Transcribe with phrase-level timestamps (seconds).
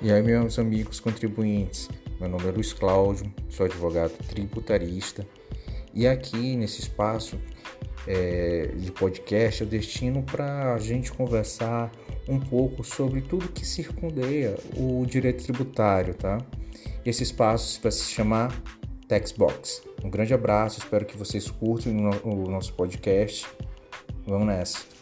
[0.00, 1.88] E aí, meus amigos contribuintes,
[2.20, 5.26] meu nome é Luiz Cláudio, sou advogado tributarista
[5.92, 7.36] e aqui nesse espaço
[8.06, 11.90] é, de podcast eu destino para a gente conversar
[12.28, 16.38] um pouco sobre tudo que circundeia o direito tributário, tá?
[17.04, 18.54] Esse espaço vai se chamar
[19.08, 19.82] Textbox.
[20.04, 21.92] Um grande abraço, espero que vocês curtam
[22.22, 23.44] o nosso podcast.
[24.24, 24.97] Vamos nessa!